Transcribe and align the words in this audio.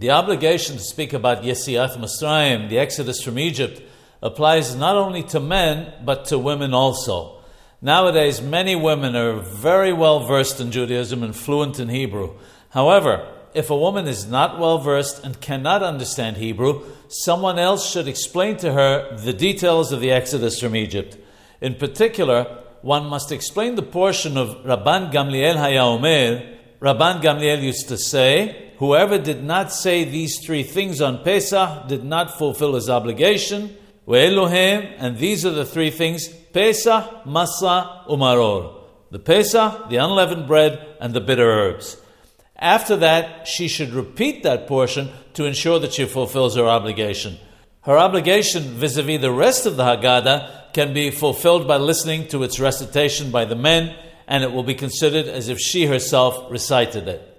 The 0.00 0.12
obligation 0.12 0.78
to 0.78 0.82
speak 0.82 1.12
about 1.12 1.42
Yesiat 1.42 1.98
Mitzrayim, 1.98 2.70
the 2.70 2.78
exodus 2.78 3.22
from 3.22 3.38
Egypt, 3.38 3.82
applies 4.22 4.74
not 4.74 4.96
only 4.96 5.22
to 5.24 5.40
men, 5.40 5.92
but 6.02 6.24
to 6.26 6.38
women 6.38 6.72
also. 6.72 7.42
Nowadays, 7.82 8.40
many 8.40 8.74
women 8.74 9.14
are 9.14 9.34
very 9.34 9.92
well 9.92 10.20
versed 10.20 10.58
in 10.58 10.70
Judaism 10.70 11.22
and 11.22 11.36
fluent 11.36 11.78
in 11.78 11.90
Hebrew. 11.90 12.38
However, 12.70 13.30
if 13.52 13.68
a 13.68 13.76
woman 13.76 14.08
is 14.08 14.26
not 14.26 14.58
well 14.58 14.78
versed 14.78 15.22
and 15.22 15.38
cannot 15.38 15.82
understand 15.82 16.38
Hebrew, 16.38 16.82
someone 17.08 17.58
else 17.58 17.86
should 17.86 18.08
explain 18.08 18.56
to 18.56 18.72
her 18.72 19.18
the 19.18 19.34
details 19.34 19.92
of 19.92 20.00
the 20.00 20.12
exodus 20.12 20.60
from 20.60 20.74
Egypt. 20.74 21.18
In 21.60 21.74
particular, 21.74 22.44
one 22.80 23.04
must 23.04 23.32
explain 23.32 23.74
the 23.74 23.82
portion 23.82 24.38
of 24.38 24.64
Rabban 24.64 25.12
Gamliel 25.12 25.56
Hayaomer. 25.56 26.56
Rabban 26.80 27.20
Gamliel 27.20 27.62
used 27.62 27.88
to 27.88 27.98
say, 27.98 28.69
Whoever 28.80 29.18
did 29.18 29.44
not 29.44 29.70
say 29.72 30.04
these 30.04 30.38
three 30.38 30.62
things 30.62 31.02
on 31.02 31.22
Pesach 31.22 31.86
did 31.86 32.02
not 32.02 32.38
fulfill 32.38 32.76
his 32.76 32.88
obligation. 32.88 33.76
Ve'elu 34.08 34.48
hen, 34.48 34.94
and 34.96 35.18
these 35.18 35.44
are 35.44 35.50
the 35.50 35.66
three 35.66 35.90
things 35.90 36.28
Pesach, 36.28 37.04
Masa, 37.26 38.06
Umaror. 38.06 38.80
The 39.10 39.18
Pesach, 39.18 39.90
the 39.90 39.96
unleavened 39.96 40.46
bread, 40.46 40.96
and 40.98 41.12
the 41.12 41.20
bitter 41.20 41.50
herbs. 41.50 41.98
After 42.56 42.96
that, 42.96 43.46
she 43.46 43.68
should 43.68 43.90
repeat 43.90 44.44
that 44.44 44.66
portion 44.66 45.10
to 45.34 45.44
ensure 45.44 45.78
that 45.78 45.92
she 45.92 46.06
fulfills 46.06 46.56
her 46.56 46.64
obligation. 46.64 47.36
Her 47.82 47.98
obligation 47.98 48.62
vis 48.62 48.96
a 48.96 49.02
vis 49.02 49.20
the 49.20 49.30
rest 49.30 49.66
of 49.66 49.76
the 49.76 49.84
Haggadah 49.84 50.72
can 50.72 50.94
be 50.94 51.10
fulfilled 51.10 51.68
by 51.68 51.76
listening 51.76 52.28
to 52.28 52.42
its 52.44 52.58
recitation 52.58 53.30
by 53.30 53.44
the 53.44 53.56
men, 53.56 53.94
and 54.26 54.42
it 54.42 54.52
will 54.52 54.62
be 54.62 54.74
considered 54.74 55.26
as 55.26 55.50
if 55.50 55.58
she 55.58 55.84
herself 55.84 56.50
recited 56.50 57.08
it. 57.08 57.29